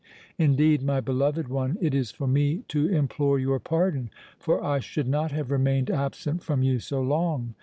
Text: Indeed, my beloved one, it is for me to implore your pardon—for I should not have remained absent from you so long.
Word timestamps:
Indeed, 0.39 0.81
my 0.81 0.99
beloved 0.99 1.47
one, 1.47 1.77
it 1.79 1.93
is 1.93 2.09
for 2.09 2.25
me 2.25 2.63
to 2.69 2.87
implore 2.87 3.37
your 3.37 3.59
pardon—for 3.59 4.63
I 4.63 4.79
should 4.79 5.07
not 5.07 5.31
have 5.31 5.51
remained 5.51 5.91
absent 5.91 6.41
from 6.41 6.63
you 6.63 6.79
so 6.79 7.03
long. 7.03 7.53